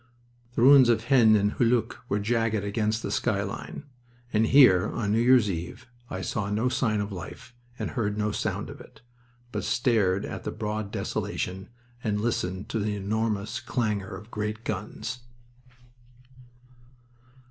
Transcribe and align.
The 0.55 0.63
ruins 0.63 0.89
of 0.89 1.03
Haisnes 1.03 1.37
and 1.39 1.51
Hulluch 1.53 1.95
were 2.09 2.17
jagged 2.17 2.63
against 2.63 3.03
the 3.03 3.11
sky 3.11 3.43
line. 3.43 3.83
And 4.33 4.47
here, 4.47 4.89
on 4.89 5.11
New 5.11 5.19
Year's 5.19 5.47
eve, 5.47 5.85
I 6.09 6.21
saw 6.23 6.49
no 6.49 6.69
sign 6.69 7.01
of 7.01 7.09
human 7.09 7.23
life 7.23 7.53
and 7.77 7.91
heard 7.91 8.17
no 8.17 8.31
sound 8.31 8.71
of 8.71 8.81
it, 8.81 9.01
but 9.51 9.63
stared 9.63 10.25
at 10.25 10.43
the 10.43 10.49
broad 10.49 10.89
desolation 10.91 11.69
and 12.03 12.19
listened 12.19 12.67
to 12.69 12.79
the 12.79 12.95
enormous 12.95 13.59
clangor 13.59 14.15
of 14.15 14.31
great 14.31 14.63
guns. 14.63 15.19